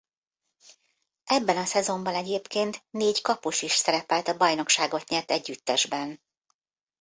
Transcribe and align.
Ebben 1.25 1.57
a 1.57 1.65
szezonban 1.65 2.15
egyébként 2.15 2.83
négy 2.91 3.21
kapus 3.21 3.61
is 3.61 3.71
szerepelt 3.71 4.27
a 4.27 4.37
bajnokságot 4.37 5.09
nyert 5.09 5.31
együttesben. 5.31 6.21